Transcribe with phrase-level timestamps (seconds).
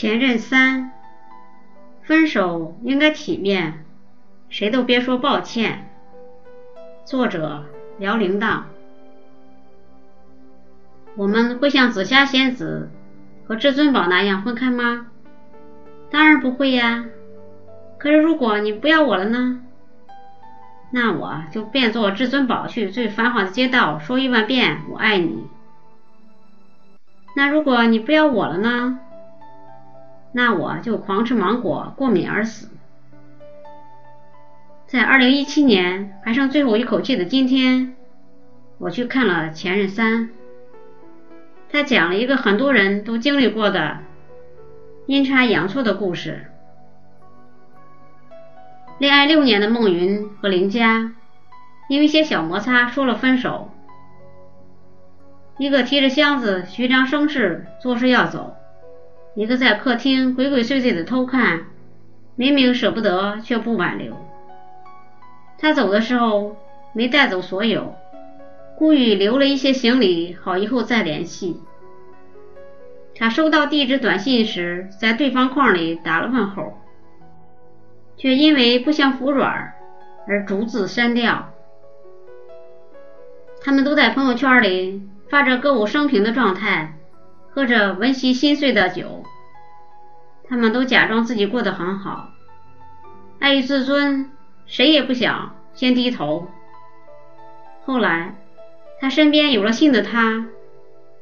[0.00, 0.92] 前任三，
[2.00, 3.84] 分手应该体面，
[4.48, 5.90] 谁都别说抱歉。
[7.04, 7.66] 作者：
[7.98, 8.64] 辽铃荡。
[11.16, 12.88] 我们会像紫霞仙子
[13.46, 15.08] 和至尊宝那样分开吗？
[16.10, 17.04] 当然不会呀。
[17.98, 19.60] 可是如果你不要我了呢？
[20.92, 25.46] 那我就变作至尊宝去最繁华的街道说一万遍我爱你。
[27.36, 28.98] 那如果你不要我了呢？
[30.32, 32.68] 那我就狂吃芒果过敏而死。
[34.86, 37.94] 在二零一七年还剩最后一口气的今天，
[38.78, 40.24] 我去看了《前任三》，
[41.70, 43.98] 他讲了一个很多人都经历过的
[45.06, 46.46] 阴差阳错的故事。
[48.98, 51.12] 恋爱六年的孟云和林佳，
[51.88, 53.70] 因为一些小摩擦说了分手。
[55.56, 58.56] 一个提着箱子虚张声势，作势要走。
[59.34, 61.66] 一个在客厅鬼鬼祟祟的偷看，
[62.34, 64.16] 明明舍不得却不挽留。
[65.58, 66.56] 他走的时候
[66.92, 67.94] 没带走所有，
[68.76, 71.60] 故意留了一些行李，好以后再联系。
[73.14, 76.78] 他收到地址短信时，在对方框里打了问候，
[78.16, 79.74] 却因为不想服软
[80.26, 81.50] 而逐字删掉。
[83.62, 86.96] 他们都在朋友圈里发着歌舞升平的状态。
[87.60, 89.22] 喝着温习心碎的酒，
[90.48, 92.30] 他们都假装自己过得很好。
[93.38, 94.30] 碍于自尊，
[94.64, 96.48] 谁也不想先低头。
[97.84, 98.34] 后来，
[98.98, 100.46] 他身边有了新的他，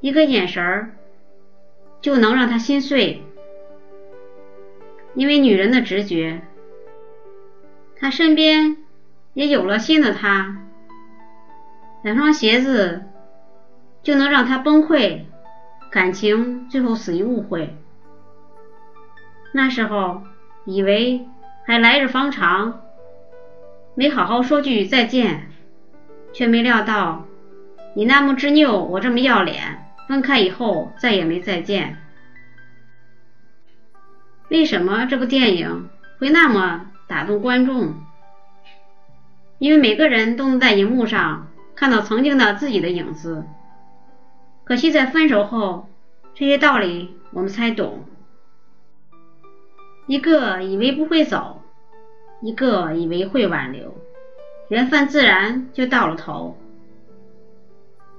[0.00, 0.92] 一个眼神儿
[2.00, 3.24] 就能让他心碎。
[5.14, 6.42] 因为女人的直觉，
[7.98, 8.76] 他身边
[9.34, 10.58] 也有了新的他，
[12.04, 13.02] 两双鞋子
[14.04, 15.22] 就能让他崩溃。
[15.90, 17.76] 感情最后死于误会。
[19.52, 20.22] 那时候
[20.66, 21.26] 以为
[21.66, 22.82] 还来日方长，
[23.94, 25.48] 没好好说句再见，
[26.32, 27.24] 却没料到
[27.94, 31.96] 你那么执拗，我这么要脸，分开以后再也没再见。
[34.50, 37.94] 为什么这部电影会那么打动观众？
[39.58, 43.44] 因为每个人都能在荧幕上看到曾经的自己的影子。
[44.68, 45.88] 可惜在分手后，
[46.34, 48.04] 这些道理我们才懂。
[50.06, 51.62] 一个以为不会走，
[52.42, 53.96] 一个以为会挽留，
[54.68, 56.58] 缘分自然就到了头。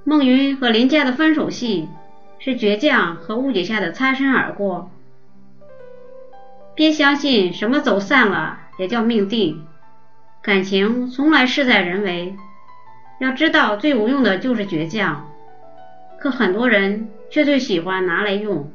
[0.03, 1.87] 孟云和林佳的分手戏，
[2.39, 4.89] 是倔强和误解下的擦身而过。
[6.73, 9.67] 别相信什么走散了也叫命定，
[10.41, 12.35] 感情从来事在人为。
[13.19, 15.28] 要知道，最无用的就是倔强。
[16.19, 18.71] 可很多人却最喜欢拿来用。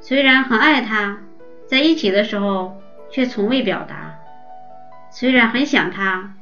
[0.00, 1.18] 虽然很爱他，
[1.66, 4.18] 在一起的时候却从未表达；
[5.10, 6.34] 虽然很想他，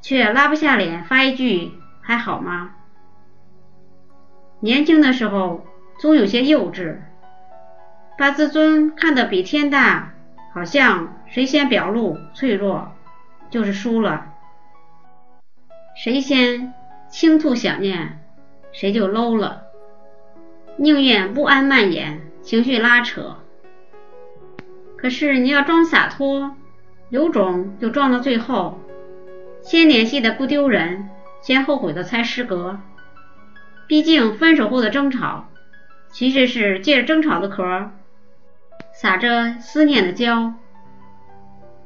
[0.00, 2.74] 却拉不下脸发一句“还好吗”。
[4.60, 5.66] 年轻的时候
[5.98, 6.96] 总有些幼稚，
[8.18, 10.12] 把自尊看得比天大，
[10.52, 12.92] 好像谁先表露脆弱
[13.50, 14.26] 就是输了，
[15.96, 16.72] 谁先
[17.08, 18.21] 倾吐想念。
[18.72, 19.64] 谁就 low 了，
[20.76, 23.36] 宁愿不安蔓延，情绪拉扯。
[24.96, 26.56] 可是你要装洒脱，
[27.10, 28.80] 有种就装到最后，
[29.60, 31.08] 先联系的不丢人，
[31.40, 32.78] 先后悔的才失格。
[33.86, 35.48] 毕竟分手后的争吵，
[36.10, 37.90] 其实是借着争吵的壳，
[38.94, 40.54] 撒着思念的娇。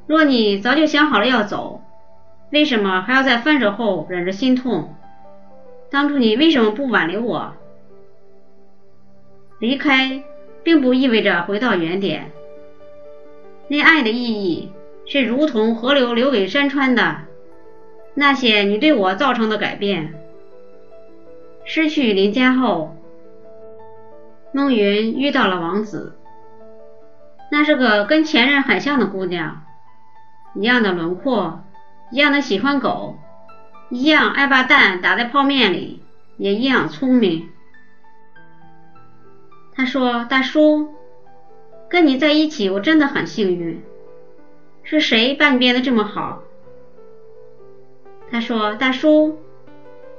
[0.06, 1.82] 若你早就想好了要走，
[2.52, 4.95] 为什么还要在分手后忍着心痛？
[5.90, 7.52] 当初你为什么不挽留我？
[9.58, 10.22] 离开
[10.62, 12.30] 并不意味着回到原点。
[13.68, 14.70] 恋爱的意义
[15.06, 17.22] 是如同河流留给山川的
[18.14, 20.14] 那些你对我造成的改变。
[21.64, 22.96] 失去林家后，
[24.52, 26.16] 孟云遇到了王子，
[27.50, 29.64] 那是个跟前任很像的姑娘，
[30.54, 31.64] 一样的轮廓，
[32.10, 33.16] 一样的喜欢狗。
[33.88, 36.02] 一样爱把蛋打在泡面里，
[36.36, 37.50] 也一样聪明。
[39.74, 40.94] 他说：“大叔，
[41.88, 43.80] 跟你在一起，我真的很幸运。
[44.82, 46.42] 是谁把你变得这么好？”
[48.28, 49.38] 他说：“大叔，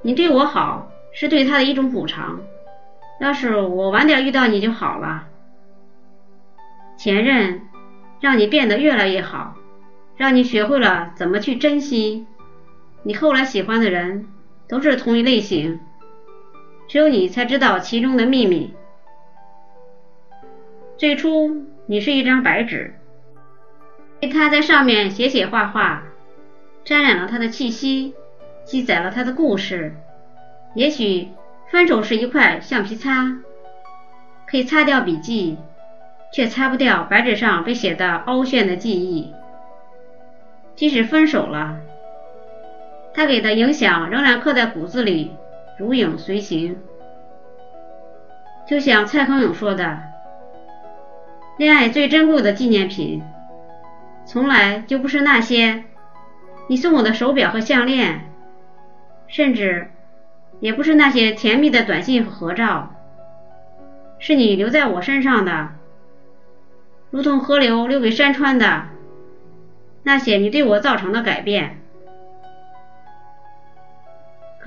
[0.01, 2.39] 你对我好，是对他的一种补偿。
[3.19, 5.25] 要是我晚点遇到你就好了。
[6.97, 7.63] 前任
[8.21, 9.55] 让你变得越来越好，
[10.15, 12.25] 让你学会了怎么去珍惜。”
[13.07, 14.25] 你后来喜欢的人
[14.67, 15.79] 都是同一类型，
[16.89, 18.73] 只有你才知道其中的秘密。
[20.97, 22.95] 最初你是一张白纸，
[24.33, 26.03] 他在上面写写画画，
[26.83, 28.13] 沾染了他的气息，
[28.65, 29.95] 记载了他的故事。
[30.75, 31.29] 也许
[31.71, 33.37] 分手是一块橡皮擦，
[34.49, 35.57] 可以擦掉笔记，
[36.33, 39.31] 却擦不掉白纸上被写的凹陷的记忆。
[40.75, 41.79] 即使分手了，
[43.17, 45.31] 他给的影响仍然刻在骨子里，
[45.79, 46.77] 如影随形。
[48.67, 49.97] 就像蔡康永说的
[51.57, 53.23] ：“恋爱最珍贵的纪念品，
[54.23, 55.85] 从来就不是那些
[56.67, 58.29] 你送我的手表和项链，
[59.25, 59.89] 甚至
[60.59, 62.93] 也不是那些甜蜜的短信和合照，
[64.19, 65.69] 是你留在我身上的，
[67.09, 68.83] 如同河流留给山川的
[70.03, 71.81] 那些你对我造成的改变。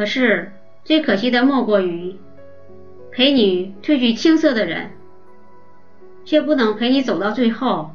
[0.00, 0.50] 可是
[0.82, 2.16] 最可惜的莫过于……”
[3.12, 4.92] 陪你褪去青涩的人，
[6.24, 7.90] 却不能陪你走到最后。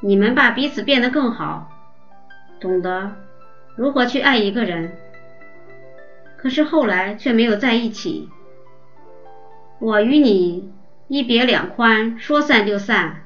[0.00, 1.70] 你们把彼此变得更好，
[2.58, 3.12] 懂得
[3.76, 4.96] 如何去爱一个人，
[6.36, 8.28] 可是后来却没有在一起。
[9.78, 10.72] 我与你
[11.06, 13.22] 一别两宽，说散就散。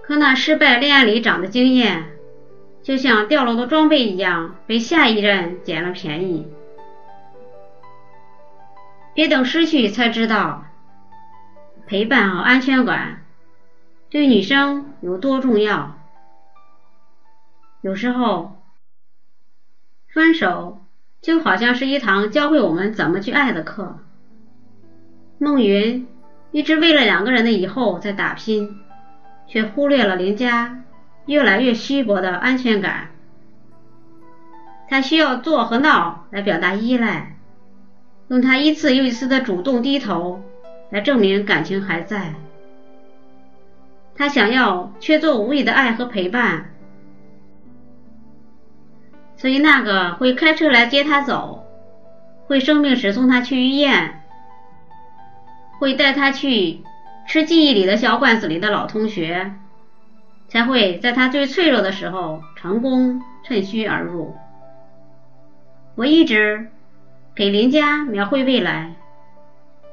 [0.00, 2.04] 可那失败恋爱里长的经验，
[2.88, 6.46] 就像掉落的装备一样，被下一任捡了便宜。
[9.12, 10.64] 别等失去才知道，
[11.86, 13.24] 陪伴和安全感
[14.08, 15.98] 对女生有多重要。
[17.82, 18.56] 有时候，
[20.08, 20.80] 分手
[21.20, 23.98] 就好像是一堂教会我们怎么去爱的课。
[25.36, 26.08] 孟云
[26.52, 28.80] 一直为了两个人的以后在打拼，
[29.46, 30.84] 却忽略了林佳
[31.28, 33.10] 越来越稀薄的安全感。
[34.88, 37.36] 他需要做和闹来表达依赖。
[38.28, 40.42] 用他一次又一次的主动低头
[40.90, 42.34] 来证明感情还在，
[44.14, 46.70] 他想要却做无意的爱和陪伴，
[49.36, 51.64] 所以那个会开车来接他走，
[52.46, 54.22] 会生病时送他去医院，
[55.78, 56.82] 会带他去
[57.26, 59.54] 吃记忆里的小馆子里的老同学，
[60.48, 64.34] 才会在他最脆弱的时候成功趁虚而入。
[65.94, 66.68] 我一直。
[67.34, 68.96] 给林家描绘未来，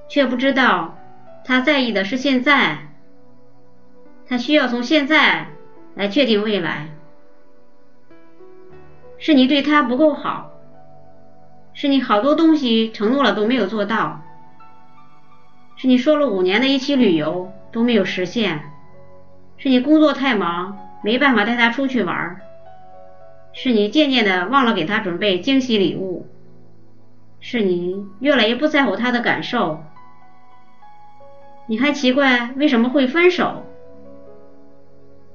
[0.09, 0.97] 却不知道
[1.45, 2.79] 他在意的是现在。
[4.27, 5.49] 他需要从现在
[5.93, 6.87] 来确定未来。
[9.19, 10.53] 是你对他不够好，
[11.75, 14.23] 是你好多东西承诺了都没有做到，
[15.75, 18.71] 是你说了五年的一起旅游都没有实现，
[19.57, 22.41] 是你工作太忙没办法带他出去玩，
[23.53, 26.27] 是你渐渐的忘了给他准备惊喜礼物。
[27.39, 29.83] 是你越来越不在乎他的感受，
[31.67, 33.65] 你还奇怪为什么会分手？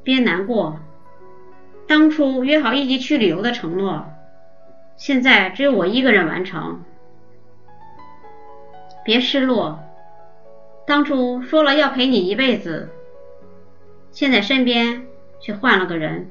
[0.03, 0.81] 别难过，
[1.87, 4.07] 当初约好一起去旅游的承诺，
[4.97, 6.83] 现在只有我一个人完成。
[9.05, 9.79] 别失落，
[10.87, 12.91] 当初说了要陪你一辈子，
[14.13, 15.07] 现在身边
[15.41, 16.31] 却换了个人。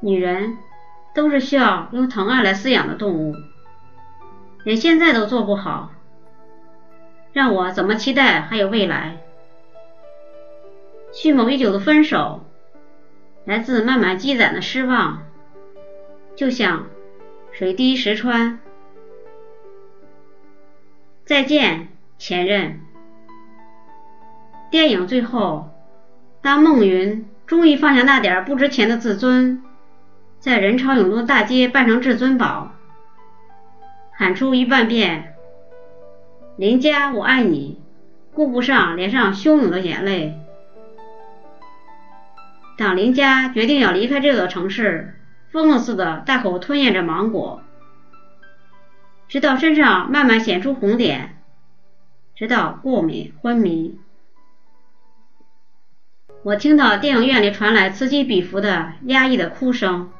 [0.00, 0.58] 女人
[1.14, 3.34] 都是需要用疼爱来饲养的动物。
[4.64, 5.92] 连现在都做不好，
[7.32, 9.18] 让我怎么期待还有未来？
[11.12, 12.44] 蓄谋已久的分手，
[13.44, 15.22] 来自慢慢积攒的失望，
[16.36, 16.86] 就像
[17.50, 18.60] 水滴石穿。
[21.24, 22.80] 再见，前任。
[24.70, 25.70] 电影最后，
[26.40, 29.62] 当孟云终于放下那点不值钱的自尊，
[30.38, 32.72] 在人潮涌动的大街扮成至尊宝。
[34.12, 35.34] 喊出一万遍
[36.56, 37.80] “林家，我爱你”，
[38.34, 40.38] 顾不上脸上汹涌的眼泪。
[42.76, 45.14] 当林家决定要离开这座城市，
[45.50, 47.62] 疯了似的大口吞咽着芒果，
[49.28, 51.42] 直到身上慢慢显出红点，
[52.36, 53.98] 直到过敏昏迷。
[56.48, 60.10] 我听到电影院里传来此起彼伏的压抑的哭声。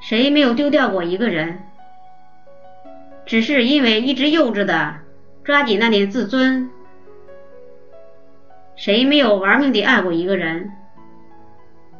[0.00, 1.62] 谁没有丢掉过一个人？
[3.24, 4.96] 只是因为一直幼稚的
[5.44, 6.68] 抓紧那点自尊，
[8.74, 10.72] 谁没有玩命地爱过一个人，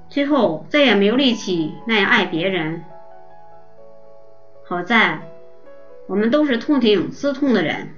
[0.08, 2.82] 最后再也没有力气那样爱别人。
[4.64, 5.20] 好在
[6.08, 7.94] 我们都是痛定思痛的人。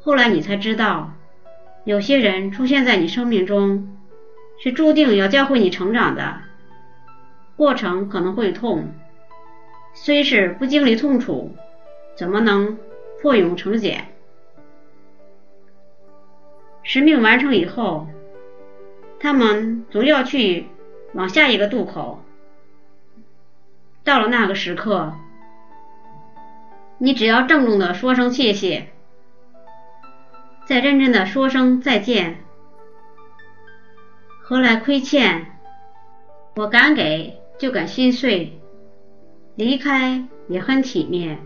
[0.00, 1.10] 后来你才知道，
[1.84, 3.96] 有些人出现在你生命中，
[4.62, 6.38] 是注定要教会你成长的，
[7.56, 8.92] 过程可能会痛。
[9.94, 11.56] 虽是不经历痛楚，
[12.16, 12.78] 怎么能
[13.20, 14.06] 破蛹成茧？
[16.84, 18.06] 使命完成以后，
[19.18, 20.66] 他们总要去
[21.14, 22.22] 往下一个渡口。
[24.04, 25.12] 到了那个时刻，
[26.98, 28.88] 你只要郑重的说声谢谢，
[30.72, 32.42] 再认真的说声再见，
[34.40, 35.58] 何来亏欠？
[36.56, 38.58] 我敢给就敢心碎，
[39.54, 41.40] 离开也很体面，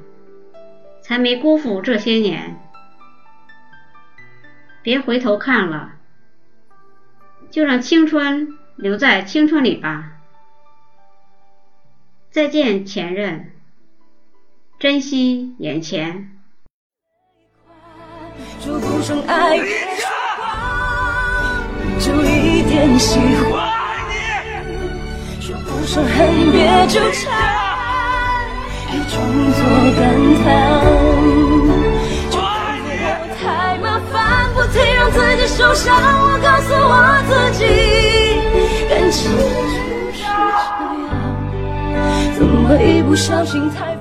[1.00, 2.56] 才没辜负这些年。
[4.80, 5.94] 别回头看了，
[7.50, 10.20] 就让青春留在青春里吧。
[12.30, 13.50] 再见，前任，
[14.78, 16.35] 珍惜眼前。
[18.96, 19.58] 说不上爱，
[21.98, 23.52] 就一点喜欢。
[25.38, 27.22] 说不上恨，别纠缠，
[28.90, 29.14] 别装
[29.52, 29.60] 作
[29.98, 30.02] 感
[30.42, 30.44] 叹。
[32.30, 32.40] 就当
[32.80, 33.44] 作我太
[33.82, 34.14] 麻烦，
[34.54, 35.84] 不停让自己受伤。
[36.22, 36.92] 我告诉我
[37.28, 37.60] 自己，
[38.88, 39.38] 感情就
[39.68, 39.74] 是
[40.14, 40.24] 这样。
[42.34, 43.95] 怎么会不小心太？